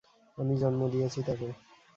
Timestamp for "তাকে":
1.27-1.47